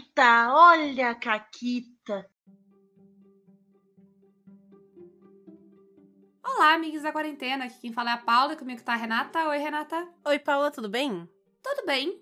[0.00, 2.26] Caquita, olha a Caquita.
[6.42, 7.66] Olá, amigos da quarentena.
[7.66, 9.46] Aqui quem fala é a Paula, comigo tá a Renata.
[9.48, 10.08] Oi, Renata.
[10.24, 11.28] Oi, Paula, tudo bem?
[11.62, 12.18] Tudo bem.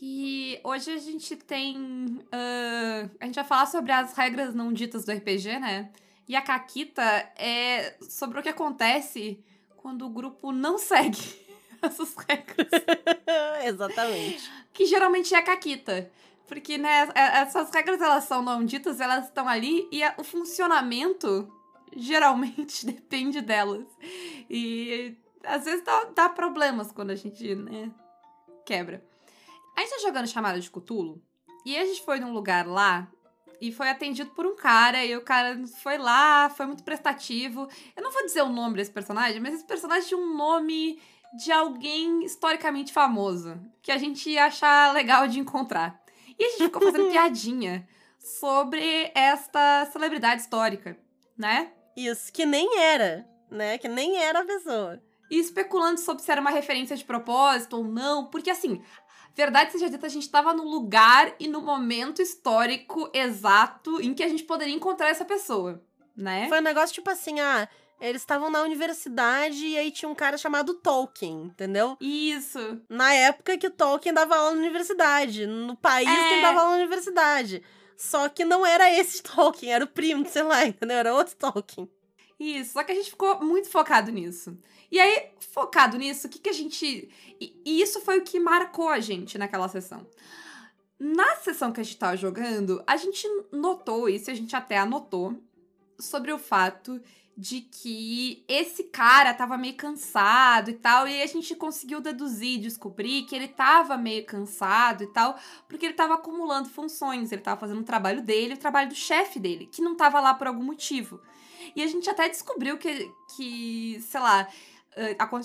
[0.00, 1.76] E hoje a gente tem.
[1.76, 5.90] Uh, a gente vai falar sobre as regras não ditas do RPG, né?
[6.28, 7.02] E a Caquita
[7.36, 9.44] é sobre o que acontece
[9.76, 11.20] quando o grupo não segue
[11.82, 12.68] essas regras.
[13.64, 14.50] Exatamente.
[14.72, 16.10] Que geralmente é a Caquita.
[16.52, 21.50] Porque, né, é, essas regras elas são não ditas, elas estão ali e o funcionamento
[21.96, 23.86] geralmente depende delas.
[24.50, 25.16] E
[25.46, 27.90] às vezes dá, dá problemas quando a gente, né,
[28.66, 29.02] quebra.
[29.74, 31.22] A gente tá jogando chamada de Cutulo
[31.64, 33.08] e a gente foi num lugar lá
[33.58, 37.66] e foi atendido por um cara e o cara foi lá, foi muito prestativo.
[37.96, 41.00] Eu não vou dizer o nome desse personagem, mas esse personagem tinha um nome
[41.32, 46.01] de alguém historicamente famoso que a gente ia achar legal de encontrar.
[46.38, 47.86] E a gente ficou fazendo piadinha
[48.18, 50.96] sobre esta celebridade histórica,
[51.36, 51.72] né?
[51.96, 53.78] Isso, que nem era, né?
[53.78, 55.02] Que nem era a pessoa.
[55.30, 58.82] E especulando sobre se era uma referência de propósito ou não, porque assim,
[59.34, 64.22] verdade seja dita, a gente estava no lugar e no momento histórico exato em que
[64.22, 65.82] a gente poderia encontrar essa pessoa,
[66.16, 66.48] né?
[66.48, 67.68] Foi um negócio tipo assim, ah,
[68.02, 71.96] eles estavam na universidade e aí tinha um cara chamado Tolkien, entendeu?
[72.00, 72.80] Isso.
[72.88, 76.14] Na época que Tolkien dava aula na universidade, no país é...
[76.14, 77.62] que ele dava aula na universidade.
[77.96, 80.96] Só que não era esse Tolkien, era o primo, sei lá, entendeu?
[80.96, 81.88] Era outro Tolkien.
[82.40, 84.58] Isso, só que a gente ficou muito focado nisso.
[84.90, 87.08] E aí, focado nisso, o que, que a gente.
[87.40, 90.04] E, e isso foi o que marcou a gente naquela sessão.
[90.98, 95.40] Na sessão que a gente tava jogando, a gente notou isso, a gente até anotou,
[95.98, 97.00] sobre o fato
[97.36, 103.22] de que esse cara tava meio cansado e tal, e a gente conseguiu deduzir, descobrir
[103.22, 107.80] que ele tava meio cansado e tal, porque ele tava acumulando funções, ele tava fazendo
[107.80, 111.20] o trabalho dele, o trabalho do chefe dele, que não tava lá por algum motivo.
[111.74, 114.46] E a gente até descobriu que, que sei lá,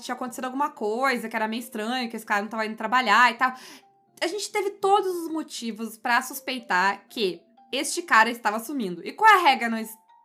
[0.01, 3.31] tinha acontecido alguma coisa, que era meio estranho, que esse cara não tava indo trabalhar
[3.31, 3.53] e tal.
[4.21, 7.41] A gente teve todos os motivos para suspeitar que
[7.71, 9.01] este cara estava sumindo.
[9.05, 9.77] E qual é a regra não,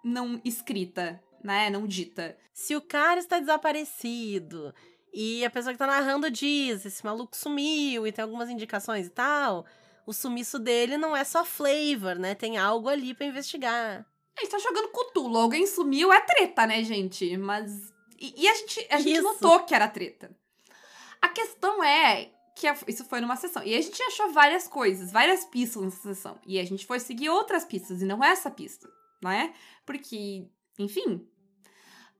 [0.04, 2.36] não escrita né, não dita.
[2.54, 4.74] Se o cara está desaparecido
[5.12, 9.10] e a pessoa que tá narrando diz, esse maluco sumiu e tem algumas indicações e
[9.10, 9.66] tal,
[10.06, 12.34] o sumiço dele não é só flavor, né?
[12.34, 14.06] Tem algo ali para investigar.
[14.36, 17.36] A gente tá jogando Cthulhu, alguém sumiu, é treta, né, gente?
[17.36, 17.92] Mas.
[18.18, 20.30] E, e a gente, a gente notou que era treta.
[21.20, 23.62] A questão é que isso foi numa sessão.
[23.62, 26.38] E a gente achou várias coisas, várias pistas nessa sessão.
[26.46, 28.88] E a gente foi seguir outras pistas, e não essa pista,
[29.22, 29.52] não é?
[29.86, 30.46] Porque,
[30.78, 31.26] enfim,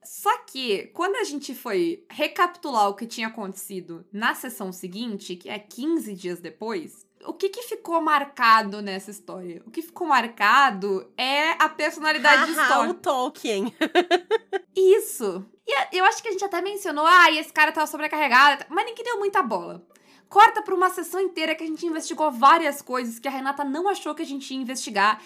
[0.04, 5.48] só que, quando a gente foi recapitular o que tinha acontecido na sessão seguinte, que
[5.48, 9.62] é 15 dias depois, o que, que ficou marcado nessa história?
[9.64, 12.90] O que ficou marcado é a personalidade de história.
[12.90, 13.72] o Tolkien.
[14.74, 15.46] Isso.
[15.66, 19.04] E eu acho que a gente até mencionou, ah, esse cara tava sobrecarregado, mas ninguém
[19.04, 19.86] deu muita bola.
[20.28, 23.88] Corta pra uma sessão inteira que a gente investigou várias coisas que a Renata não
[23.88, 25.22] achou que a gente ia investigar.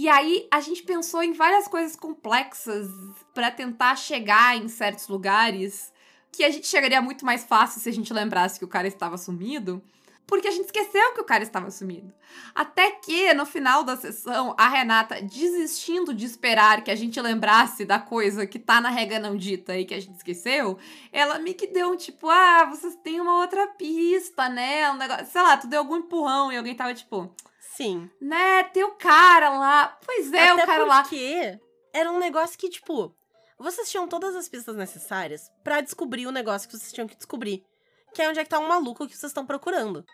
[0.00, 2.86] E aí a gente pensou em várias coisas complexas
[3.34, 5.92] para tentar chegar em certos lugares
[6.30, 9.18] que a gente chegaria muito mais fácil se a gente lembrasse que o cara estava
[9.18, 9.82] sumido,
[10.24, 12.14] porque a gente esqueceu que o cara estava sumido.
[12.54, 17.84] Até que no final da sessão, a Renata, desistindo de esperar que a gente lembrasse
[17.84, 20.78] da coisa que tá na regra não dita e que a gente esqueceu,
[21.10, 24.88] ela me que deu um tipo, ah, vocês têm uma outra pista, né?
[24.92, 27.34] Um negócio, sei lá, tu deu algum empurrão e alguém tava tipo,
[27.78, 28.10] Sim.
[28.20, 29.96] Né, tem o cara lá.
[30.04, 31.02] Pois é, Até o cara lá.
[31.02, 31.60] porque
[31.92, 33.14] era um negócio que, tipo,
[33.56, 37.64] vocês tinham todas as pistas necessárias para descobrir o negócio que vocês tinham que descobrir.
[38.12, 40.04] Que é onde é que tá um maluco que vocês estão procurando.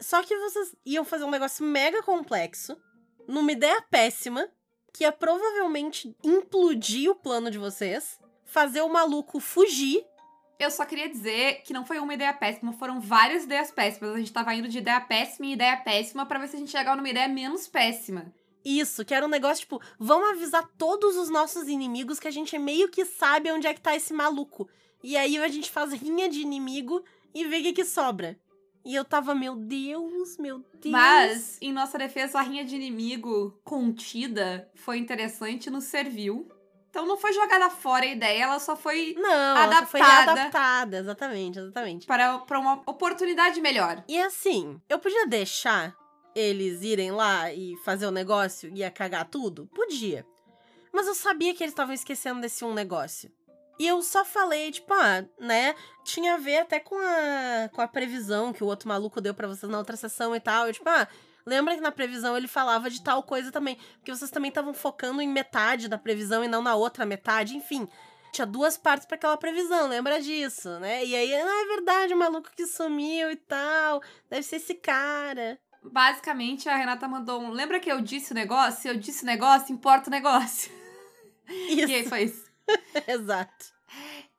[0.00, 2.76] Só que vocês iam fazer um negócio mega complexo,
[3.28, 4.50] numa ideia péssima,
[4.92, 10.04] que ia provavelmente implodir o plano de vocês, fazer o maluco fugir
[10.58, 14.14] eu só queria dizer que não foi uma ideia péssima, foram várias ideias péssimas.
[14.14, 16.70] A gente tava indo de ideia péssima em ideia péssima para ver se a gente
[16.70, 18.32] chegava numa ideia menos péssima.
[18.64, 22.58] Isso, que era um negócio tipo, vamos avisar todos os nossos inimigos que a gente
[22.58, 24.68] meio que sabe onde é que tá esse maluco.
[25.02, 28.38] E aí a gente faz rinha de inimigo e vê o que, que sobra.
[28.84, 30.92] E eu tava, meu Deus, meu Deus.
[30.92, 36.46] Mas, em nossa defesa, a rinha de inimigo contida foi interessante e nos serviu.
[36.94, 39.86] Então não foi jogada fora a ideia, ela só foi não, adaptada.
[39.86, 42.06] foi adaptada, exatamente, exatamente.
[42.06, 44.04] Para, para uma oportunidade melhor.
[44.06, 45.92] E assim, eu podia deixar
[46.36, 49.68] eles irem lá e fazer o negócio e ia cagar tudo?
[49.74, 50.24] Podia.
[50.92, 53.28] Mas eu sabia que eles estavam esquecendo desse um negócio.
[53.76, 55.74] E eu só falei, tipo, ah, né?
[56.04, 59.48] Tinha a ver até com a, com a previsão que o outro maluco deu para
[59.48, 60.68] vocês na outra sessão e tal.
[60.68, 61.08] Eu, tipo, ah,
[61.46, 63.76] Lembra que na previsão ele falava de tal coisa também.
[63.98, 67.88] Porque vocês também estavam focando em metade da previsão e não na outra metade, enfim.
[68.32, 71.04] Tinha duas partes para aquela previsão, lembra disso, né?
[71.04, 74.02] E aí, ah, é verdade, o maluco que sumiu e tal.
[74.28, 75.58] Deve ser esse cara.
[75.84, 77.50] Basicamente, a Renata mandou um.
[77.50, 78.90] Lembra que eu disse o negócio?
[78.90, 80.72] Eu disse o negócio, importa o negócio.
[81.48, 81.86] Isso.
[81.86, 82.50] E aí foi isso.
[83.06, 83.66] Exato.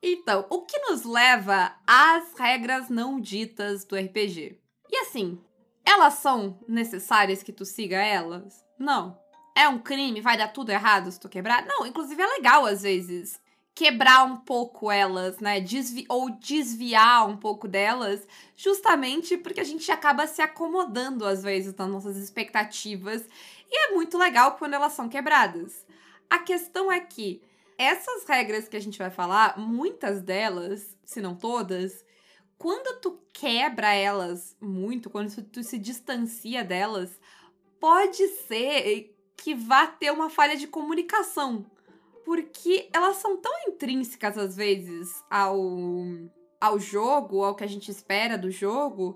[0.02, 4.60] Então, o que nos leva às regras não ditas do RPG?
[4.90, 5.40] E assim,
[5.86, 8.66] elas são necessárias que tu siga elas?
[8.78, 9.18] Não.
[9.56, 10.20] É um crime?
[10.20, 11.66] Vai dar tudo errado se tu quebrar?
[11.66, 13.40] Não, inclusive é legal às vezes
[13.76, 15.60] quebrar um pouco elas, né?
[15.60, 21.76] Desvi ou desviar um pouco delas, justamente porque a gente acaba se acomodando às vezes
[21.76, 23.22] nas nossas expectativas.
[23.70, 25.86] E é muito legal quando elas são quebradas.
[26.30, 27.42] A questão é que
[27.78, 32.05] essas regras que a gente vai falar, muitas delas, se não todas,
[32.58, 37.20] quando tu quebra elas muito, quando tu se distancia delas,
[37.80, 41.66] pode ser que vá ter uma falha de comunicação.
[42.24, 45.56] Porque elas são tão intrínsecas, às vezes, ao,
[46.60, 49.16] ao jogo, ao que a gente espera do jogo,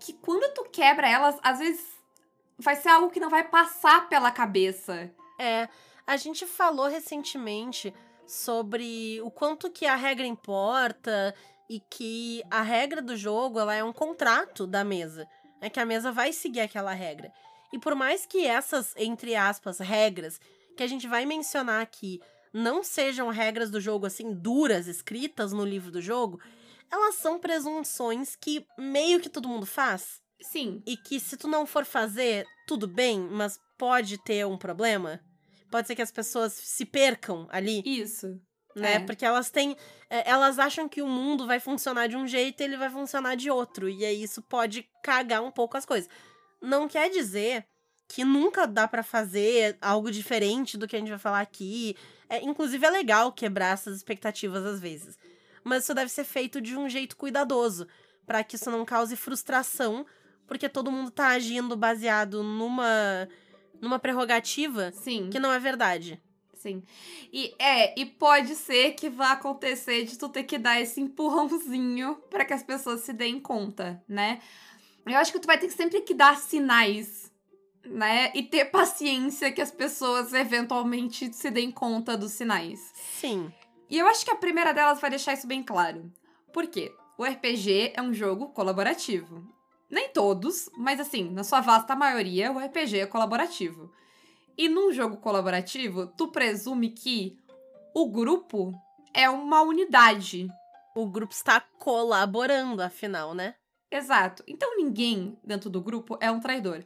[0.00, 1.84] que quando tu quebra elas, às vezes
[2.58, 5.12] vai ser algo que não vai passar pela cabeça.
[5.38, 5.68] É,
[6.06, 7.92] a gente falou recentemente
[8.26, 11.34] sobre o quanto que a regra importa
[11.68, 15.26] e que a regra do jogo ela é um contrato da mesa.
[15.60, 17.32] É que a mesa vai seguir aquela regra.
[17.72, 20.38] E por mais que essas, entre aspas, regras
[20.76, 22.20] que a gente vai mencionar aqui
[22.52, 26.40] não sejam regras do jogo assim duras, escritas no livro do jogo,
[26.90, 30.20] elas são presunções que meio que todo mundo faz.
[30.40, 30.82] Sim.
[30.86, 35.20] E que se tu não for fazer, tudo bem, mas pode ter um problema.
[35.70, 37.82] Pode ser que as pessoas se percam ali.
[37.84, 38.40] Isso
[38.76, 38.94] né?
[38.94, 39.00] É.
[39.00, 39.76] Porque elas têm.
[40.08, 43.34] é, Elas acham que o mundo vai funcionar de um jeito e ele vai funcionar
[43.34, 43.88] de outro.
[43.88, 46.08] E aí isso pode cagar um pouco as coisas.
[46.62, 47.66] Não quer dizer
[48.08, 51.96] que nunca dá pra fazer algo diferente do que a gente vai falar aqui.
[52.28, 55.18] É, inclusive, é legal quebrar essas expectativas às vezes.
[55.64, 57.88] Mas isso deve ser feito de um jeito cuidadoso,
[58.24, 60.06] para que isso não cause frustração,
[60.46, 63.28] porque todo mundo tá agindo baseado numa
[63.80, 65.28] numa prerrogativa Sim.
[65.28, 66.20] que não é verdade.
[66.66, 66.82] Sim.
[67.32, 72.16] E é, e pode ser que vá acontecer de tu ter que dar esse empurrãozinho
[72.28, 74.40] para que as pessoas se deem conta, né?
[75.06, 77.32] Eu acho que tu vai ter que sempre que dar sinais,
[77.84, 78.32] né?
[78.34, 82.92] E ter paciência que as pessoas eventualmente se deem conta dos sinais.
[82.94, 83.52] Sim.
[83.88, 86.10] E eu acho que a primeira delas vai deixar isso bem claro.
[86.52, 86.92] Por quê?
[87.16, 89.46] O RPG é um jogo colaborativo.
[89.88, 93.92] Nem todos, mas assim, na sua vasta maioria, o RPG é colaborativo.
[94.56, 97.38] E num jogo colaborativo, tu presume que
[97.94, 98.72] o grupo
[99.12, 100.48] é uma unidade.
[100.94, 103.54] O grupo está colaborando, afinal, né?
[103.90, 104.42] Exato.
[104.46, 106.84] Então ninguém dentro do grupo é um traidor.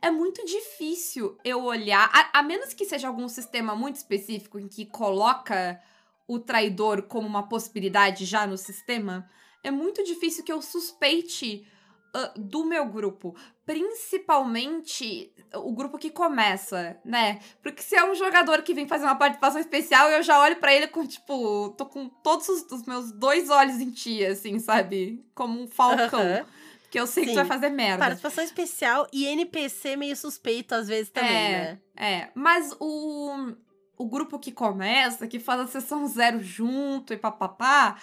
[0.00, 4.66] É muito difícil eu olhar, a, a menos que seja algum sistema muito específico em
[4.66, 5.80] que coloca
[6.26, 9.28] o traidor como uma possibilidade já no sistema,
[9.62, 11.66] é muito difícil que eu suspeite
[12.14, 13.34] ah, do meu grupo.
[13.64, 17.40] Principalmente o grupo que começa, né?
[17.62, 20.74] Porque se é um jogador que vem fazer uma participação especial, eu já olho pra
[20.74, 25.24] ele com, tipo, tô com todos os, os meus dois olhos em ti, assim, sabe?
[25.34, 26.44] Como um falcão.
[26.90, 27.36] Que eu sei que tu Sim.
[27.36, 28.04] vai fazer merda.
[28.04, 31.78] Participação especial e NPC meio suspeito às vezes também, é, né?
[31.96, 33.54] É, mas o,
[33.96, 37.96] o grupo que começa, que faz a sessão zero junto e papapá,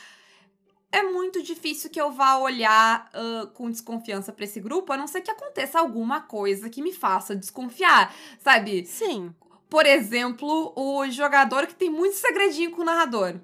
[0.92, 5.08] é muito difícil que eu vá olhar ah, com desconfiança pra esse grupo, a não
[5.08, 8.86] ser que aconteça alguma coisa que me faça desconfiar, sabe?
[8.86, 9.34] Sim.
[9.70, 13.36] Por exemplo, o jogador que tem muito segredinho com o narrador.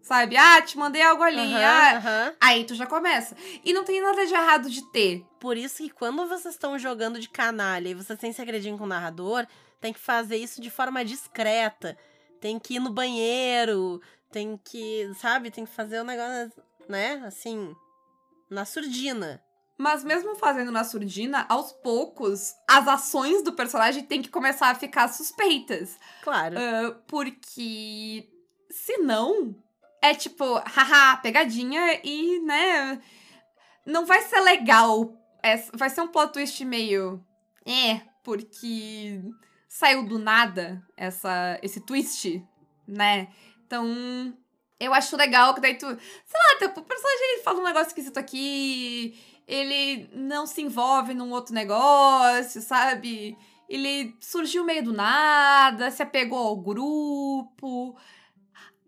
[0.00, 0.34] Sabe?
[0.36, 1.54] Ah, te mandei algo ali.
[1.54, 2.34] Aham, ah, aham.
[2.40, 3.36] Aí tu já começa.
[3.62, 5.22] E não tem nada de errado de ter.
[5.38, 8.88] Por isso que quando vocês estão jogando de canalha e vocês têm segredinho com o
[8.88, 9.46] narrador,
[9.78, 11.96] tem que fazer isso de forma discreta.
[12.40, 16.52] Tem que ir no banheiro, tem que, sabe, tem que fazer o negócio,
[16.90, 17.22] né?
[17.24, 17.74] Assim,
[18.50, 19.42] na surdina.
[19.78, 24.74] Mas mesmo fazendo na surdina, aos poucos, as ações do personagem têm que começar a
[24.74, 25.96] ficar suspeitas.
[26.22, 26.56] Claro.
[26.58, 28.28] Ah, porque
[28.70, 29.56] senão
[30.02, 33.00] é tipo, haha, pegadinha e, né,
[33.86, 35.14] não vai ser legal.
[35.42, 37.24] É, vai ser um plot twist meio.
[37.64, 39.22] É, porque
[39.66, 42.44] saiu do nada essa, esse twist,
[42.86, 43.28] né?
[43.66, 44.36] Então,
[44.80, 45.86] eu acho legal que daí tu.
[45.86, 49.14] Sei lá, teu, personagem ele fala um negócio esquisito aqui,
[49.46, 53.36] ele não se envolve num outro negócio, sabe?
[53.68, 57.96] Ele surgiu meio do nada, se apegou ao grupo.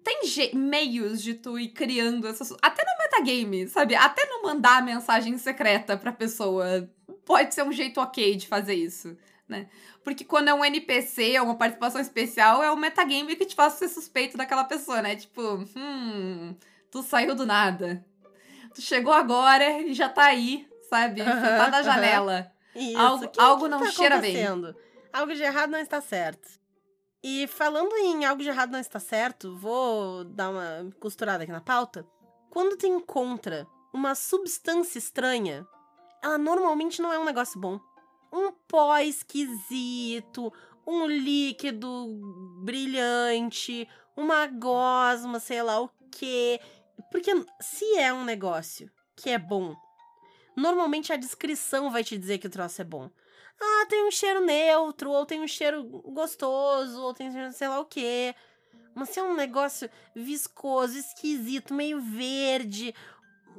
[0.02, 0.22] Tem
[0.54, 2.52] meios de tu ir criando essas.
[2.62, 3.94] Até no metagame, sabe?
[3.94, 6.90] Até não mandar mensagem secreta pra pessoa.
[7.24, 9.16] pode ser um jeito ok de fazer isso,
[9.48, 9.68] né?
[10.04, 13.74] Porque quando é um NPC ou uma participação especial, é o metagame que te faz
[13.74, 15.16] ser suspeito daquela pessoa, né?
[15.16, 16.56] Tipo, hum,
[16.90, 18.04] tu saiu do nada.
[18.74, 21.22] Tu chegou agora e já tá aí, sabe?
[21.22, 22.52] tá na janela.
[22.74, 22.98] Isso.
[22.98, 24.32] Algo- que, algo que não tá cheira bem.
[25.12, 26.48] Algo de errado não está certo.
[27.22, 31.60] E falando em algo de errado não está certo, vou dar uma costurada aqui na
[31.60, 32.04] pauta.
[32.50, 35.66] Quando tu encontra uma substância estranha,
[36.22, 37.78] ela normalmente não é um negócio bom.
[38.32, 40.52] Um pó esquisito,
[40.86, 42.08] um líquido
[42.64, 46.60] brilhante, uma gosma, sei lá o quê.
[47.10, 49.76] Porque se é um negócio que é bom,
[50.56, 53.10] normalmente a descrição vai te dizer que o troço é bom.
[53.60, 57.84] Ah, tem um cheiro neutro, ou tem um cheiro gostoso, ou tem sei lá o
[57.84, 58.34] quê.
[58.94, 62.94] Mas se é um negócio viscoso, esquisito, meio verde,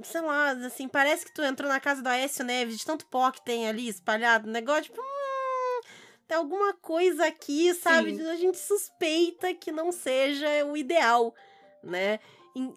[0.02, 3.32] sei lá, assim, parece que tu entrou na casa do Aécio Neves, de tanto pó
[3.32, 5.82] que tem ali espalhado, negócio, tipo, hum,
[6.28, 8.16] tem alguma coisa aqui, sabe?
[8.16, 8.28] Sim.
[8.28, 11.34] A gente suspeita que não seja o ideal,
[11.84, 12.20] né?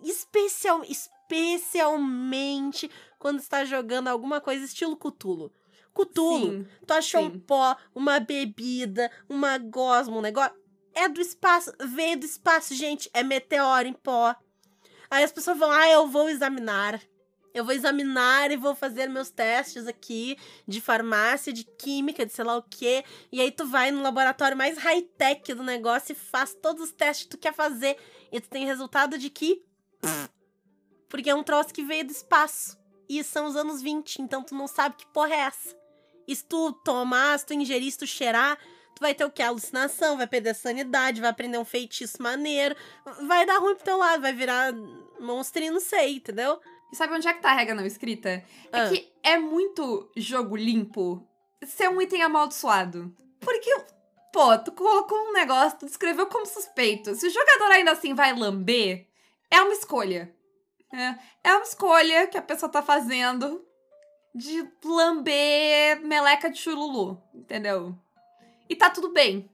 [0.03, 5.53] Especial, especialmente quando está jogando alguma coisa estilo Cutulo.
[5.93, 6.67] Cutulo, Sim.
[6.87, 7.29] tu achou sim.
[7.29, 10.55] um pó, uma bebida, uma gosma, um negócio.
[10.95, 13.11] É do espaço, veio do espaço, gente.
[13.15, 14.35] É meteoro em pó.
[15.11, 17.01] Aí as pessoas vão, ah, eu vou examinar.
[17.57, 20.37] Eu vou examinar e vou fazer meus testes aqui
[20.69, 23.03] de farmácia, de química, de sei lá o quê.
[23.33, 27.25] E aí tu vai no laboratório mais high-tech do negócio e faz todos os testes
[27.25, 27.97] que tu quer fazer.
[28.31, 29.65] E tu tem resultado de que.
[31.09, 32.77] Porque é um troço que veio do espaço.
[33.09, 35.75] E são os anos 20, então tu não sabe que porra é essa.
[36.29, 38.59] E se tu tomar, se tu ingerir, se tu cheirar,
[38.97, 39.43] tu vai ter o quê?
[39.43, 42.75] Alucinação, vai perder a sanidade, vai aprender um feitiço maneiro,
[43.27, 44.73] vai dar ruim pro teu lado, vai virar
[45.21, 46.59] monstrinho, não sei, entendeu?
[46.91, 48.29] E sabe onde é que tá a regra não escrita?
[48.31, 48.89] É Ah.
[48.89, 51.23] que é muito jogo limpo
[51.65, 53.15] ser um item amaldiçoado.
[53.41, 53.71] Porque,
[54.33, 57.15] pô, tu colocou um negócio, tu descreveu como suspeito.
[57.15, 59.07] Se o jogador ainda assim vai lamber,
[59.51, 60.35] é uma escolha.
[60.93, 63.63] É, é uma escolha que a pessoa tá fazendo
[64.35, 67.95] de lamber meleca de chululu, entendeu?
[68.69, 69.51] E tá tudo bem.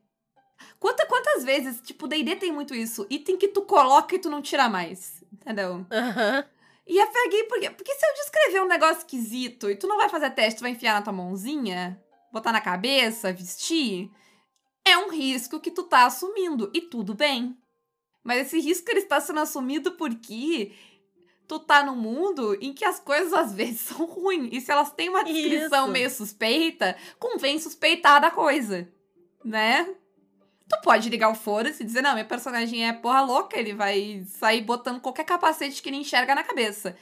[0.78, 4.42] Quanta, quantas vezes, tipo, D&D tem muito isso, item que tu coloca e tu não
[4.42, 5.86] tira mais, entendeu?
[5.90, 6.44] Aham.
[6.86, 7.70] E a Fergie, por quê?
[7.70, 10.72] Porque se eu descrever um negócio esquisito e tu não vai fazer teste, tu vai
[10.72, 12.00] enfiar na tua mãozinha,
[12.32, 14.10] botar na cabeça, vestir,
[14.84, 16.70] é um risco que tu tá assumindo.
[16.74, 17.56] E tudo bem.
[18.24, 20.72] Mas esse risco ele está sendo assumido porque
[21.46, 24.50] tu tá num mundo em que as coisas às vezes são ruins.
[24.52, 25.92] E se elas têm uma descrição Isso.
[25.92, 28.88] meio suspeita, convém suspeitar da coisa,
[29.44, 29.84] né?
[30.68, 34.24] Tu pode ligar o foda-se e dizer, não, meu personagem é porra louca, ele vai
[34.26, 36.96] sair botando qualquer capacete que ele enxerga na cabeça.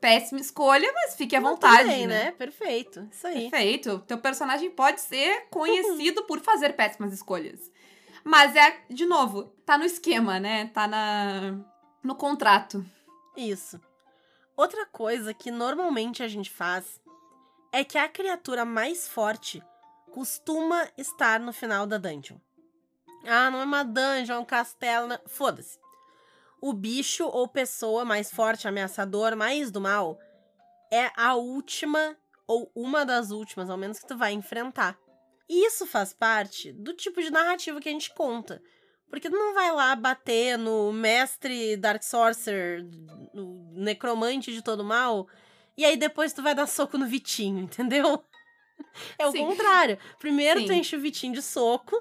[0.00, 2.24] Péssima escolha, mas fique à Não, vontade, bem, né?
[2.24, 2.30] né?
[2.32, 3.08] Perfeito.
[3.10, 3.50] Isso aí.
[3.50, 4.00] Perfeito.
[4.00, 7.70] Teu personagem pode ser conhecido por fazer péssimas escolhas.
[8.22, 10.66] Mas é, de novo, tá no esquema, né?
[10.74, 11.54] Tá na
[12.02, 12.84] no contrato.
[13.36, 13.80] Isso.
[14.56, 17.00] Outra coisa que normalmente a gente faz
[17.72, 19.62] é que a criatura mais forte
[20.14, 22.36] costuma estar no final da dungeon.
[23.26, 25.08] Ah, não é uma dungeon, é um castelo.
[25.08, 25.18] né?
[25.26, 25.76] Foda-se.
[26.60, 30.20] O bicho ou pessoa mais forte, ameaçador, mais do mal,
[30.88, 32.16] é a última
[32.46, 34.96] ou uma das últimas, ao menos que tu vai enfrentar.
[35.48, 38.62] E isso faz parte do tipo de narrativa que a gente conta.
[39.10, 42.84] Porque tu não vai lá bater no mestre Dark Sorcerer,
[43.34, 45.26] no necromante de todo mal,
[45.76, 48.24] e aí depois tu vai dar soco no Vitinho, entendeu?
[49.18, 49.44] É o Sim.
[49.46, 49.98] contrário.
[50.18, 50.74] Primeiro tu Sim.
[50.74, 52.00] enche o Vitinho de soco,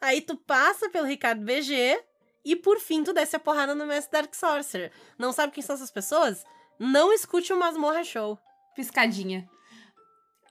[0.00, 2.02] aí tu passa pelo Ricardo BG,
[2.44, 4.90] e por fim tu desce a porrada no mestre Dark Sorcerer.
[5.18, 6.44] Não sabe quem são essas pessoas?
[6.78, 8.38] Não escute o Masmorra Show.
[8.74, 9.48] Piscadinha.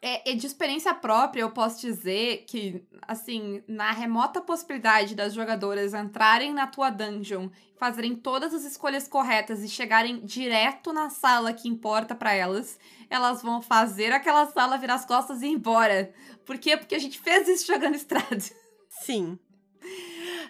[0.01, 5.93] É, é de experiência própria, eu posso dizer que, assim, na remota possibilidade das jogadoras
[5.93, 11.69] entrarem na tua dungeon, fazerem todas as escolhas corretas e chegarem direto na sala que
[11.69, 12.79] importa pra elas,
[13.11, 16.11] elas vão fazer aquela sala virar as costas e ir embora.
[16.45, 16.75] Por quê?
[16.75, 18.37] Porque a gente fez isso jogando estrada.
[19.03, 19.37] Sim.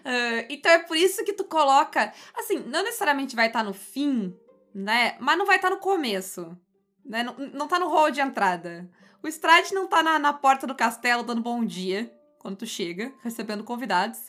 [0.04, 2.14] Ah, então é por isso que tu coloca.
[2.38, 4.34] Assim, não necessariamente vai estar no fim,
[4.74, 5.16] né?
[5.20, 6.58] Mas não vai estar no começo.
[7.04, 7.24] Né?
[7.24, 8.90] Não, não tá no hall de entrada.
[9.24, 13.14] O Stride não tá na, na porta do castelo dando bom dia quando tu chega,
[13.24, 14.20] recebendo convidados.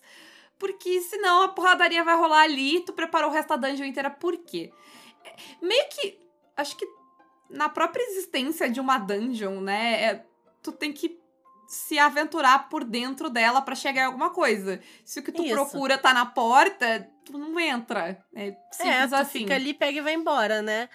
[0.58, 4.10] Porque senão a porradaria vai rolar ali e tu preparou o resto da dungeon inteira.
[4.10, 4.70] Por quê?
[5.24, 5.34] É,
[5.64, 6.20] Meio que.
[6.56, 6.86] Acho que
[7.48, 10.02] na própria existência de uma dungeon, né?
[10.04, 10.26] é-
[10.62, 11.20] tu tem que
[11.66, 14.78] se aventurar por dentro dela pra chegar em alguma coisa.
[15.04, 15.54] Se o que tu Isso.
[15.54, 18.22] procura tá na porta, tu não entra.
[18.34, 19.38] É É, simples tu assim.
[19.40, 20.88] fica ali, pega e vai embora, né?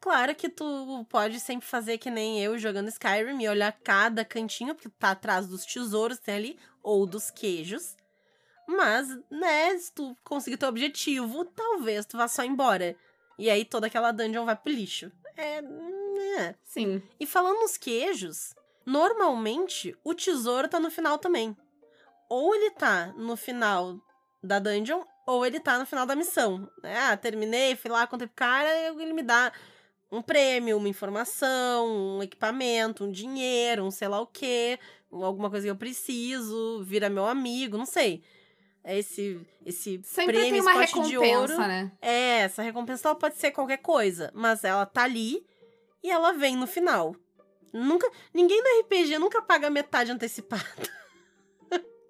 [0.00, 4.74] Claro que tu pode sempre fazer que nem eu jogando Skyrim e olhar cada cantinho,
[4.74, 7.96] porque tá atrás dos tesouros tem ali, ou dos queijos.
[8.66, 12.96] Mas, né, se tu conseguir teu objetivo, talvez tu vá só embora.
[13.38, 15.12] E aí toda aquela dungeon vai pro lixo.
[15.36, 15.58] É.
[16.38, 16.54] é.
[16.64, 17.02] Sim.
[17.20, 21.56] E falando nos queijos, normalmente o tesouro tá no final também.
[22.28, 23.98] Ou ele tá no final
[24.42, 26.66] da dungeon, ou ele tá no final da missão.
[26.82, 29.52] Ah, terminei, fui lá, contei pro cara, ele me dá
[30.10, 34.78] um prêmio, uma informação, um equipamento, um dinheiro, um sei lá o quê,
[35.12, 38.22] alguma coisa que eu preciso, vira meu amigo, não sei.
[38.82, 41.58] É esse esse Sempre prêmio, tem uma pote de recompensa, ouro.
[41.58, 41.92] né?
[42.00, 45.44] É, essa recompensa pode ser qualquer coisa, mas ela tá ali
[46.02, 47.14] e ela vem no final.
[47.70, 50.64] Nunca, ninguém no RPG nunca paga metade antecipada.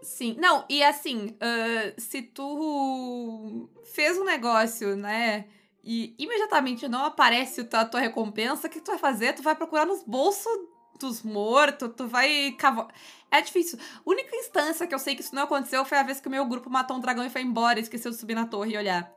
[0.02, 0.37] Sim.
[0.38, 5.47] Não, e assim, ah, se tu fez um negócio, né?
[5.83, 9.35] E imediatamente não aparece a tua recompensa, o que tu vai fazer?
[9.35, 10.52] Tu vai procurar nos bolsos
[10.99, 12.88] dos mortos, tu vai cavar.
[13.31, 13.78] É difícil.
[13.78, 16.31] A única instância que eu sei que isso não aconteceu foi a vez que o
[16.31, 19.12] meu grupo matou um dragão e foi embora, esqueceu de subir na torre e olhar.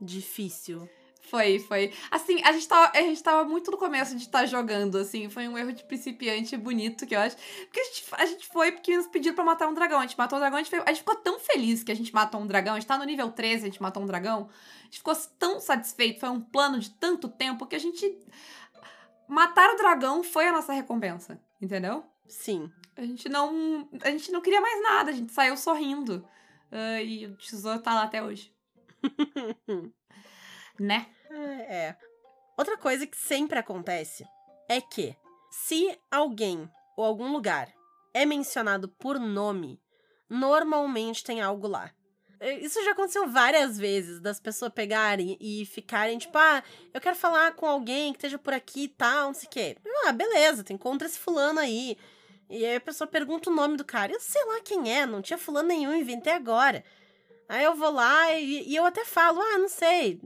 [0.00, 0.88] Difícil.
[1.22, 1.92] Foi, foi.
[2.10, 5.30] Assim, a gente tava, a gente tava muito no começo de estar jogando, assim.
[5.30, 7.36] Foi um erro de principiante bonito, que eu acho.
[7.64, 9.98] Porque a gente, a gente foi porque nos pediram pra matar um dragão.
[9.98, 11.94] A gente matou um dragão, a gente, foi- a gente ficou tão feliz que a
[11.96, 12.74] gente matou um dragão.
[12.74, 14.50] A gente tá no nível 13, a gente matou um dragão.
[14.80, 16.20] A gente ficou tão satisfeito.
[16.20, 18.18] Foi um plano de tanto tempo que a gente.
[19.28, 22.04] Matar o dragão foi a nossa recompensa, entendeu?
[22.28, 22.70] Sim.
[22.96, 23.88] A gente não.
[24.02, 26.26] A gente não queria mais nada, a gente saiu sorrindo.
[26.70, 28.52] Ah, e o tesouro tá lá até hoje.
[30.78, 31.06] Né?
[31.30, 31.96] É, é.
[32.56, 34.24] Outra coisa que sempre acontece
[34.68, 35.16] é que
[35.50, 37.72] se alguém ou algum lugar
[38.14, 39.80] é mencionado por nome,
[40.28, 41.90] normalmente tem algo lá.
[42.40, 46.62] É, Isso já aconteceu várias vezes, das pessoas pegarem e ficarem tipo, ah,
[46.92, 49.76] eu quero falar com alguém que esteja por aqui e tal, não sei o quê.
[50.04, 51.96] Ah, beleza, tu encontra esse fulano aí.
[52.50, 54.12] E aí a pessoa pergunta o nome do cara.
[54.12, 56.84] Eu sei lá quem é, não tinha fulano nenhum, inventei agora.
[57.48, 60.20] Aí eu vou lá e, e eu até falo, ah, não sei,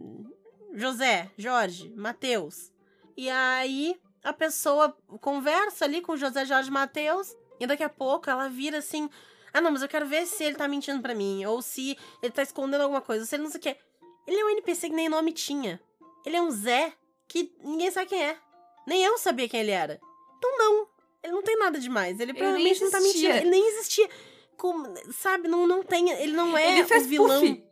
[0.77, 2.71] José, Jorge, Matheus.
[3.17, 8.49] E aí a pessoa conversa ali com José, Jorge, Matheus, e daqui a pouco ela
[8.49, 9.09] vira assim:
[9.53, 12.33] "Ah, não, mas eu quero ver se ele tá mentindo pra mim, ou se ele
[12.33, 13.77] tá escondendo alguma coisa, ou se ele não sei o quê".
[14.27, 15.81] Ele é um NPC que nem nome tinha.
[16.25, 16.93] Ele é um Zé
[17.27, 18.37] que ninguém sabe quem é.
[18.87, 19.99] Nem eu sabia quem ele era.
[20.37, 20.89] Então não,
[21.23, 22.21] ele não tem nada demais.
[22.21, 23.29] Ele provavelmente não tá mentindo.
[23.35, 24.09] Ele nem existia.
[24.57, 26.11] Como, sabe, não, não tem.
[26.11, 27.41] Ele não é Ele fez o vilão.
[27.41, 27.65] puff.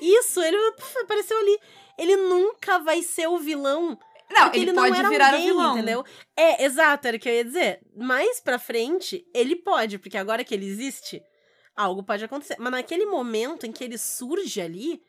[0.00, 0.56] Isso, ele
[1.02, 1.60] apareceu ali.
[2.00, 3.98] Ele nunca vai ser o vilão.
[4.30, 5.72] Não, ele, ele, não pode era virar alguém, o vilão.
[5.76, 6.04] entendeu?
[6.36, 7.80] É, exato, era o que eu ia dizer.
[7.94, 11.22] Mais pra frente, ele pode, porque agora que ele existe,
[11.76, 12.56] algo pode acontecer.
[12.58, 15.02] Mas naquele momento em que ele surge ali,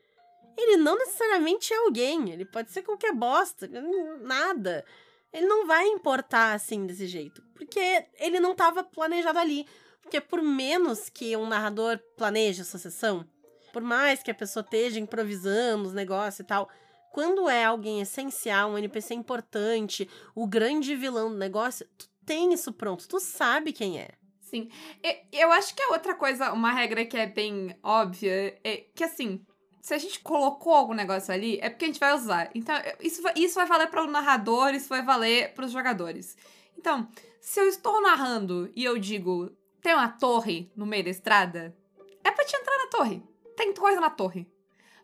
[0.57, 2.31] ele não necessariamente é alguém.
[2.31, 3.69] Ele pode ser qualquer bosta,
[4.21, 4.83] nada.
[5.31, 7.41] Ele não vai importar assim desse jeito.
[7.55, 9.65] Porque ele não estava planejado ali.
[10.01, 13.25] Porque por menos que um narrador planeje essa sessão,
[13.71, 16.69] por mais que a pessoa esteja improvisando os negócios e tal,
[17.11, 22.71] quando é alguém essencial, um NPC importante, o grande vilão do negócio, tu tem isso
[22.71, 24.09] pronto, tu sabe quem é.
[24.39, 24.69] Sim.
[25.31, 29.45] Eu acho que a outra coisa, uma regra que é bem óbvia, é que assim,
[29.81, 32.49] se a gente colocou algum negócio ali, é porque a gente vai usar.
[32.53, 36.37] Então, isso vai, isso vai valer para o narrador, isso vai valer para os jogadores.
[36.77, 37.07] Então,
[37.39, 41.75] se eu estou narrando e eu digo, tem uma torre no meio da estrada,
[42.23, 43.23] é pra te entrar na torre.
[43.61, 44.47] Tem coisa na torre.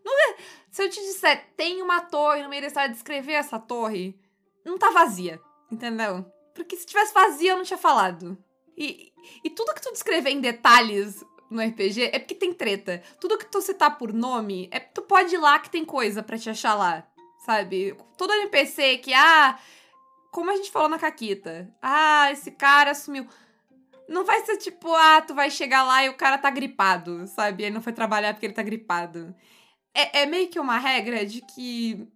[0.04, 0.36] É-
[0.72, 4.20] se eu te disser, tem uma torre no meio da estrada, descrever essa torre,
[4.66, 5.40] não tá vazia,
[5.72, 6.26] entendeu?
[6.56, 8.36] Porque se tivesse vazia, eu não tinha falado.
[8.76, 13.04] E, e tudo que tu descrever em detalhes no RPG é porque tem treta.
[13.20, 16.24] Tudo que tu citar por nome é porque tu pode ir lá que tem coisa
[16.24, 17.08] pra te achar lá,
[17.46, 17.96] sabe?
[18.18, 19.60] Todo NPC que, ah,
[20.32, 23.28] como a gente falou na Caquita, ah, esse cara sumiu.
[24.08, 27.64] Não vai ser tipo, ah, tu vai chegar lá e o cara tá gripado, sabe?
[27.64, 29.36] Ele não foi trabalhar porque ele tá gripado.
[29.94, 32.08] É, é meio que uma regra de que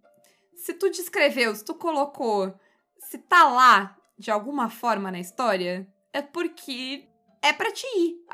[0.54, 2.54] se tu descreveu, se tu colocou,
[2.98, 7.08] se tá lá de alguma forma na história, é porque
[7.42, 8.24] é pra te ir.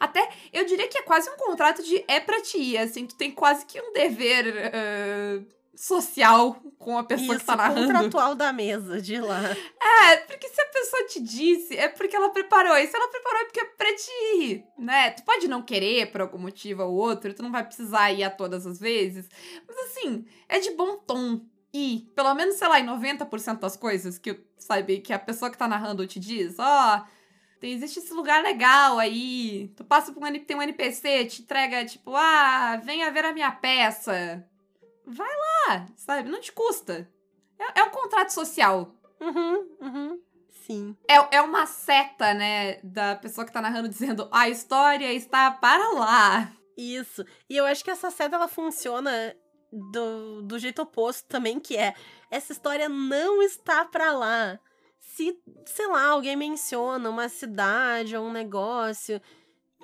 [0.00, 3.16] Até, eu diria que é quase um contrato de é pra te ir, assim, tu
[3.16, 5.40] tem quase que um dever eh,
[5.76, 7.86] social com a pessoa Isso, que tá narrando.
[7.86, 9.42] contratual da mesa, de lá.
[9.80, 12.76] É, porque se a pessoa te disse, é porque ela preparou.
[12.76, 15.10] E se ela preparou, é porque é pra te ir, né?
[15.10, 18.30] Tu pode não querer por algum motivo ou outro, tu não vai precisar ir a
[18.30, 19.28] todas as vezes.
[19.68, 21.40] Mas assim, é de bom tom
[21.72, 22.10] ir.
[22.14, 25.68] Pelo menos, sei lá, em 90% das coisas que, sabe, que a pessoa que tá
[25.68, 27.04] narrando te diz, ó.
[27.60, 29.72] tem, existe esse lugar legal aí.
[29.76, 33.50] Tu passa por um, tem um NPC, te entrega, tipo, ah, venha ver a minha
[33.50, 34.44] peça.
[35.06, 35.30] Vai
[35.68, 36.28] lá, sabe?
[36.28, 37.08] Não te custa.
[37.58, 38.92] É, é um contrato social.
[39.20, 40.20] Uhum, uhum.
[40.66, 40.96] Sim.
[41.08, 45.90] É, é uma seta, né, da pessoa que tá narrando dizendo a história está para
[45.90, 46.52] lá.
[46.76, 47.24] Isso.
[47.48, 49.34] E eu acho que essa seta ela funciona
[49.72, 51.94] do, do jeito oposto também, que é
[52.30, 54.58] essa história não está pra lá.
[54.98, 59.20] Se, sei lá, alguém menciona uma cidade ou um negócio,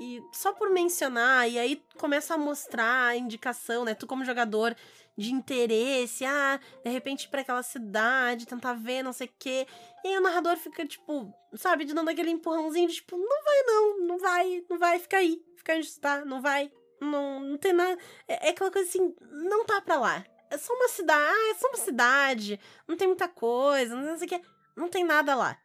[0.01, 3.95] e só por mencionar, e aí começa a mostrar a indicação, né?
[3.95, 4.77] Tu, como jogador,
[5.17, 9.67] de interesse, ah, de repente para aquela cidade, tentar ver, não sei o quê.
[10.05, 14.07] E aí o narrador fica, tipo, sabe, dando aquele empurrãozinho de tipo, não vai não,
[14.07, 17.99] não vai, não vai, fica aí, fica onde está, não vai, não, não tem nada.
[18.27, 20.25] É, é aquela coisa assim, não tá pra lá.
[20.51, 24.27] É só uma cidade, ah, é só uma cidade, não tem muita coisa, não sei
[24.27, 24.43] o quê.
[24.77, 25.59] Não tem nada lá.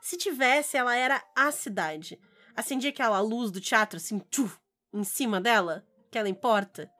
[0.00, 2.20] Se tivesse, ela era a cidade.
[2.54, 4.58] Acendia aquela luz do teatro, assim, tchuf,
[4.92, 6.90] em cima dela, que ela importa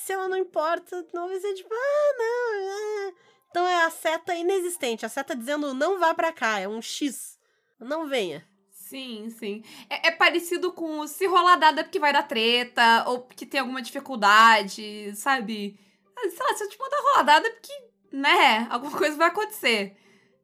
[0.00, 3.08] se ela não importa, não vai ser tipo, ah, não.
[3.08, 3.14] É.
[3.50, 5.04] Então é a seta inexistente.
[5.04, 7.38] A seta dizendo não vá para cá, é um X.
[7.78, 8.46] Não venha.
[8.70, 9.62] Sim, sim.
[9.88, 13.80] É, é, parecido com se rolar dada porque vai dar treta, ou porque tem alguma
[13.80, 15.78] dificuldade, sabe?
[16.16, 17.72] Ah, sei lá, se eu te mandar rolar dada é porque,
[18.12, 19.96] né, alguma coisa vai acontecer.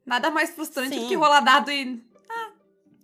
[0.05, 1.01] Nada mais frustrante sim.
[1.01, 2.01] do que rolar dado e.
[2.29, 2.53] Ah,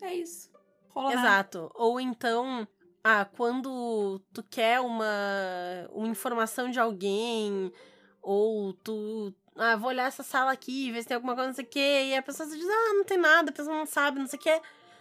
[0.02, 0.48] é isso.
[0.90, 1.70] Rola Exato.
[1.74, 2.66] Ou então,
[3.04, 5.06] ah, quando tu quer uma,
[5.90, 7.72] uma informação de alguém,
[8.20, 9.34] ou tu.
[9.56, 12.04] Ah, vou olhar essa sala aqui, ver se tem alguma coisa, não sei o quê.
[12.06, 14.42] E a pessoa diz, ah, não tem nada, a pessoa não sabe, não sei o
[14.42, 14.60] quê.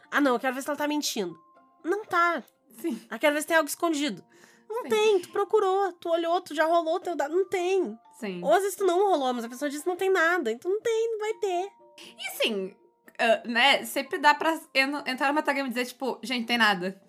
[0.10, 1.40] Ah, não, eu quero ver se ela tá mentindo.
[1.84, 2.44] Não tá.
[2.80, 3.00] Sim.
[3.10, 4.24] Eu quero ver se tem algo escondido.
[4.68, 4.90] Não Sim.
[4.90, 7.36] tem, tu procurou, tu olhou, tu já rolou teu dado.
[7.36, 7.98] Não tem.
[8.20, 8.42] Sim.
[8.44, 10.52] Ou às vezes tu não rolou, mas a pessoa disse não tem nada.
[10.52, 11.72] Então não tem, não vai ter.
[12.18, 12.76] E assim,
[13.22, 14.60] uh, né, sempre dá pra
[15.06, 17.02] entrar no metagame e dizer, tipo, gente, tem nada.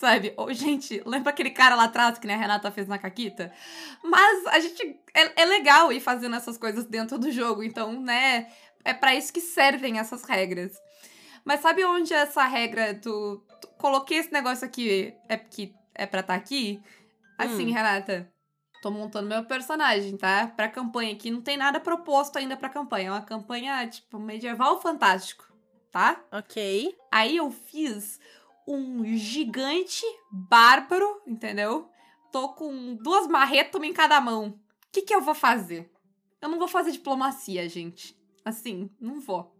[0.00, 0.32] Sabe?
[0.38, 3.52] Ou, gente, lembra aquele cara lá atrás que né, a Renata fez na Caquita?
[4.02, 4.98] Mas a gente.
[5.12, 7.62] É, é legal ir fazendo essas coisas dentro do jogo.
[7.62, 8.50] Então, né?
[8.82, 10.72] É para isso que servem essas regras.
[11.44, 13.44] Mas sabe onde essa regra do.
[13.76, 16.82] Coloquei esse negócio aqui é porque é pra estar tá aqui?
[17.36, 17.74] Assim, hum.
[17.74, 18.32] Renata.
[18.80, 20.50] Tô montando meu personagem, tá?
[20.56, 21.30] Pra campanha aqui.
[21.30, 23.08] Não tem nada proposto ainda pra campanha.
[23.08, 25.44] É uma campanha, tipo, medieval fantástico,
[25.92, 26.18] tá?
[26.32, 26.96] Ok.
[27.12, 28.18] Aí eu fiz
[28.74, 31.88] um gigante bárbaro, entendeu?
[32.32, 34.48] Tô com duas marretas em cada mão.
[34.48, 35.90] O que, que eu vou fazer?
[36.40, 38.18] Eu não vou fazer diplomacia, gente.
[38.44, 39.54] Assim, não vou.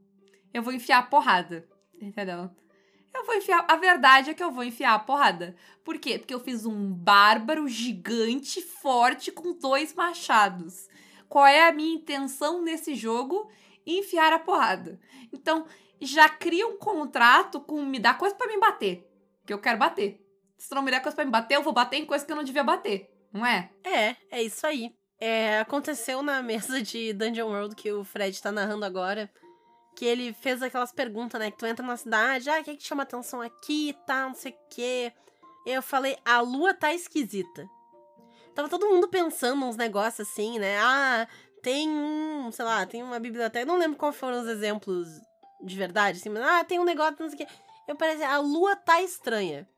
[0.52, 1.68] Eu vou enfiar a porrada,
[2.00, 2.50] entendeu?
[3.14, 3.64] Eu vou enfiar.
[3.68, 5.54] A verdade é que eu vou enfiar a porrada.
[5.84, 6.18] Por quê?
[6.18, 10.88] Porque eu fiz um bárbaro gigante, forte, com dois machados.
[11.28, 13.50] Qual é a minha intenção nesse jogo?
[13.86, 15.00] Enfiar a porrada.
[15.32, 15.66] Então,
[16.00, 19.06] já cria um contrato com me dá coisa para me bater.
[19.46, 20.20] Que eu quero bater.
[20.56, 22.36] Se não me der coisa pra me bater, eu vou bater em coisa que eu
[22.36, 23.10] não devia bater.
[23.32, 23.70] Não é?
[23.84, 24.94] É, é isso aí.
[25.18, 29.30] É, aconteceu na mesa de Dungeon World que o Fred tá narrando agora.
[29.96, 31.50] Que ele fez aquelas perguntas, né?
[31.50, 34.00] Que tu entra na cidade, ah, o que, é que chama atenção aqui e tá,
[34.06, 35.12] tal, não sei o quê.
[35.66, 37.68] Eu falei, a lua tá esquisita.
[38.54, 40.78] Tava todo mundo pensando uns negócios assim, né?
[40.78, 41.28] Ah,
[41.62, 43.66] tem um, sei lá, tem uma biblioteca.
[43.66, 45.08] Não lembro quais foram os exemplos
[45.62, 47.54] de verdade, assim, ah, tem um negócio, não sei o quê.
[47.86, 49.68] Eu parecia, a lua tá estranha.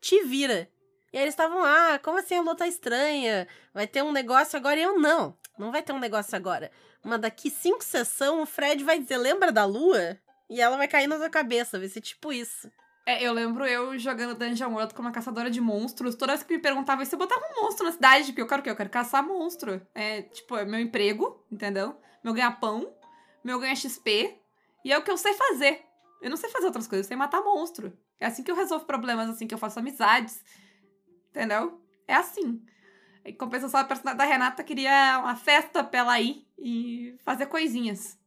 [0.00, 0.70] Te vira.
[1.12, 3.48] E aí eles estavam, ah, como assim a lua tá estranha?
[3.74, 4.78] Vai ter um negócio agora?
[4.78, 6.70] E eu, não, não vai ter um negócio agora.
[7.02, 10.18] Mas daqui cinco sessões, o Fred vai dizer, lembra da lua?
[10.48, 12.70] E ela vai cair na sua cabeça, vai ser tipo isso.
[13.06, 16.14] É, eu lembro eu jogando Dungeon World como uma caçadora de monstros.
[16.14, 18.60] Toda vez que me perguntavam se eu botava um monstro na cidade, porque eu quero
[18.60, 18.70] o quê?
[18.70, 19.80] Eu quero caçar monstro.
[19.94, 21.96] É, tipo, é meu emprego, entendeu?
[22.22, 22.92] Meu ganha-pão,
[23.42, 24.39] meu ganha XP,
[24.84, 25.82] e é o que eu sei fazer.
[26.20, 27.92] Eu não sei fazer outras coisas, eu sei matar monstro.
[28.18, 30.42] É assim que eu resolvo problemas, assim que eu faço amizades.
[31.30, 31.80] Entendeu?
[32.06, 32.62] É assim.
[33.24, 38.18] Em compensação, a personagem da Renata queria uma festa pra ela ir e fazer coisinhas.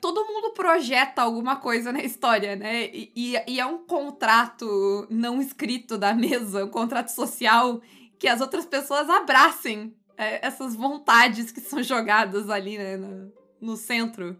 [0.00, 2.86] Todo mundo projeta alguma coisa na história, né?
[2.86, 7.80] E, e, e é um contrato não escrito da mesa, um contrato social
[8.18, 13.76] que as outras pessoas abracem é, essas vontades que são jogadas ali, né, no, no
[13.76, 14.38] centro.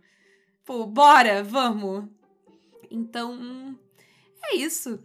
[0.71, 2.05] Pô, bora, vamos.
[2.89, 3.77] Então,
[4.45, 5.03] é isso.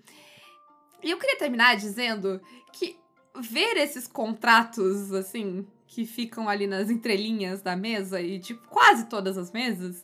[1.02, 2.40] E eu queria terminar dizendo
[2.72, 2.96] que
[3.40, 9.40] ver esses contratos, assim, que ficam ali nas entrelinhas da mesa e de quase todas
[9.40, 10.04] as mesas,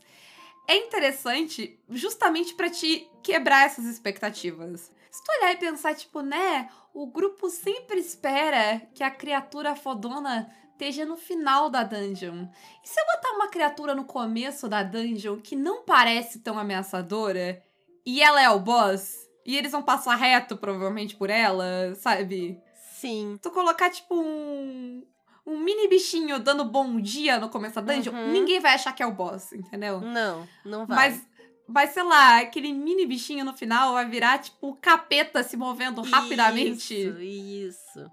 [0.68, 4.92] é interessante justamente para te quebrar essas expectativas.
[5.12, 10.52] Se tu olhar e pensar, tipo, né, o grupo sempre espera que a criatura fodona
[10.82, 12.48] esteja no final da dungeon.
[12.84, 17.62] E se eu botar uma criatura no começo da dungeon que não parece tão ameaçadora
[18.04, 19.16] e ela é o boss,
[19.46, 22.60] e eles vão passar reto provavelmente por ela, sabe?
[23.00, 23.38] Sim.
[23.42, 25.04] Tu colocar tipo um
[25.44, 28.32] um mini bichinho dando bom dia no começo da dungeon, Uhum.
[28.32, 30.00] ninguém vai achar que é o boss, entendeu?
[30.00, 31.10] Não, não vai.
[31.10, 31.28] Mas,
[31.68, 36.94] mas, sei lá, aquele mini bichinho no final vai virar, tipo, capeta se movendo rapidamente.
[36.94, 38.12] Isso, isso.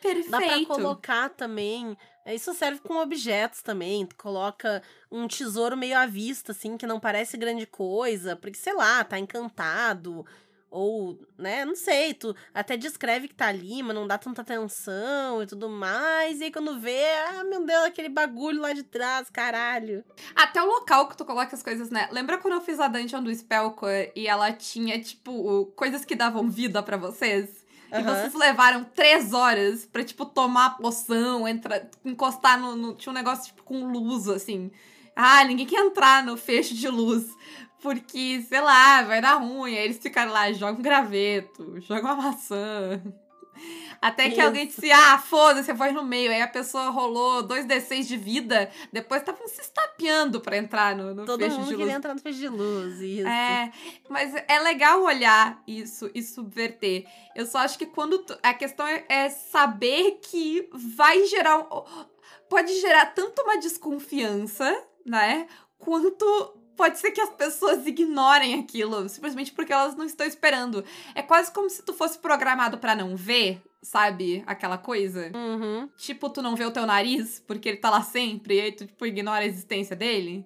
[0.00, 0.30] Perfeito.
[0.30, 1.96] Dá pra colocar também.
[2.26, 4.06] Isso serve com objetos também.
[4.06, 8.74] Tu coloca um tesouro meio à vista, assim, que não parece grande coisa, porque, sei
[8.74, 10.26] lá, tá encantado.
[10.70, 15.42] Ou, né, não sei, tu até descreve que tá ali, mas não dá tanta atenção
[15.42, 16.40] e tudo mais.
[16.40, 20.04] E aí quando vê, ah, meu Deus, aquele bagulho lá de trás, caralho.
[20.36, 22.06] Até o local que tu coloca as coisas, né?
[22.12, 26.50] Lembra quando eu fiz a dungeon do Spellcore e ela tinha, tipo, coisas que davam
[26.50, 27.66] vida pra vocês?
[27.90, 28.04] E Aham.
[28.04, 33.14] vocês levaram três horas pra, tipo, tomar a poção, entrar, encostar no, no- Tinha um
[33.14, 34.70] negócio, tipo, com luz, assim.
[35.16, 37.26] Ah, ninguém quer entrar no fecho de luz.
[37.80, 39.70] Porque, sei lá, vai dar ruim.
[39.76, 43.00] Aí eles ficaram lá, jogam um graveto, jogam uma maçã.
[44.00, 44.42] Até que Isso.
[44.42, 46.30] alguém disse, ah, foda-se, vou ir no meio.
[46.30, 48.70] Aí a pessoa rolou dois D6 de vida.
[48.92, 51.76] Depois estavam se estapeando pra entrar no, no Todo mundo de luz.
[51.76, 53.26] queria entrar no feixe de luz, isso.
[53.26, 53.72] É,
[54.08, 57.06] mas é legal olhar isso e subverter.
[57.34, 58.18] Eu só acho que quando.
[58.20, 61.66] tu- a questão é, é saber que vai gerar.
[62.48, 65.46] Pode gerar tanto uma desconfiança, né?
[65.78, 66.24] Quanto
[66.76, 70.84] pode ser que as pessoas ignorem aquilo, simplesmente porque elas não estão esperando.
[71.14, 74.42] É quase como se tu fosse programado pra não ver, sabe?
[74.46, 75.30] Aquela coisa.
[75.34, 75.88] Uhum.
[75.96, 78.86] Tipo, tu não vê o teu nariz, porque ele tá lá sempre, e aí tu,
[78.86, 80.44] tipo, ignora a existência dele.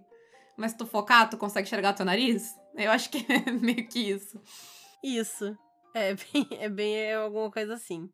[0.56, 2.54] Mas se tu focar, tu consegue enxergar teu nariz?
[2.74, 4.40] Eu acho que é meio que isso.
[5.02, 5.56] Isso.
[5.94, 8.08] É bem, é bem é alguma coisa assim.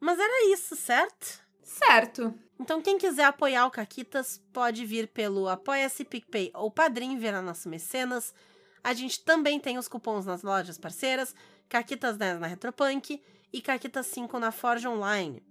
[0.00, 1.40] Mas era isso, certo?
[1.62, 2.34] Certo.
[2.60, 7.68] Então, quem quiser apoiar o Caquitas, pode vir pelo Apoia-se PicPay ou Padrim, virar nosso
[7.68, 8.34] mecenas.
[8.82, 11.34] A gente também tem os cupons nas lojas parceiras,
[11.68, 15.42] Caquitas 10 na Retropunk e Caquitas 5 na Forge Online.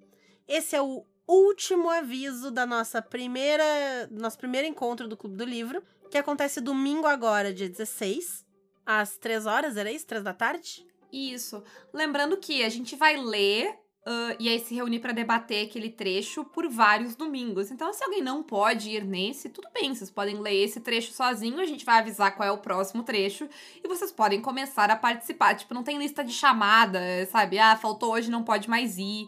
[0.48, 3.64] Esse é o último aviso da nossa primeira,
[4.12, 8.46] nosso primeiro encontro do Clube do Livro, que acontece domingo agora, dia 16,
[8.86, 10.06] às 3 horas, era isso?
[10.08, 10.86] 3 da tarde?
[11.12, 11.64] Isso.
[11.94, 16.44] Lembrando que a gente vai ler ah, e aí se reunir pra debater aquele trecho
[16.44, 17.70] por vários domingos.
[17.70, 21.60] Então, se alguém não pode ir nesse, tudo bem, vocês podem ler esse trecho sozinho,
[21.60, 23.48] a gente vai avisar qual é o próximo trecho
[23.84, 25.56] e vocês podem começar a participar.
[25.56, 27.00] Tipo, não tem lista de chamada,
[27.32, 27.60] sabe?
[27.60, 29.28] Ah, faltou hoje, não pode mais ir.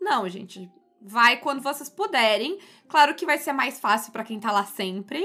[0.00, 0.70] Não, gente.
[1.00, 2.58] Vai quando vocês puderem.
[2.88, 5.24] Claro que vai ser mais fácil pra quem tá lá sempre,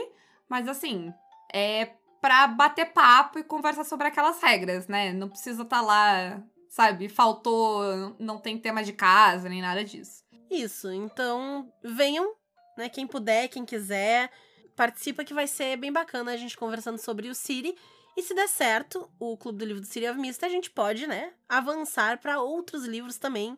[0.50, 1.14] mas assim,
[1.54, 5.12] é pra bater papo e conversar sobre aquelas regras, né?
[5.12, 6.42] Não precisa estar lá,
[6.72, 7.10] sabe?
[7.10, 10.24] Faltou, não tem tema de casa, nem nada disso.
[10.50, 12.34] Isso, então venham,
[12.78, 12.88] né?
[12.88, 14.32] Quem puder, quem quiser,
[14.74, 17.76] participa que vai ser bem bacana a gente conversando sobre o City.
[18.16, 21.06] E se der certo, o Clube do Livro do City of Mist, a gente pode,
[21.06, 23.58] né, avançar para outros livros também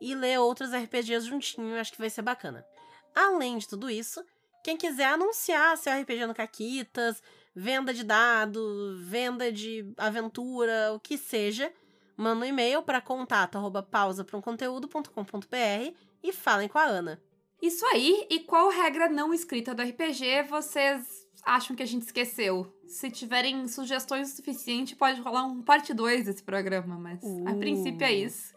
[0.00, 2.66] e ler outros RPGs juntinho, acho que vai ser bacana.
[3.14, 4.24] Além de tudo isso,
[4.64, 7.22] quem quiser anunciar seu RPG no Caquitas,
[7.54, 11.72] venda de dados, venda de aventura, o que seja,
[12.16, 17.20] manda um e-mail para contato arroba pausa pra um conteúdo.com.br e falem com a Ana.
[17.60, 22.72] Isso aí, e qual regra não escrita do RPG vocês acham que a gente esqueceu?
[22.86, 27.58] Se tiverem sugestões o suficiente, pode rolar um parte 2 desse programa, mas a Uh.
[27.58, 28.52] princípio é isso.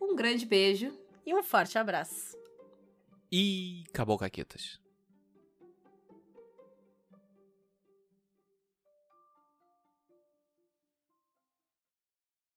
[0.00, 0.92] Um grande beijo.
[1.26, 2.36] E um forte abraço.
[3.30, 4.80] E acabou, Caquetas.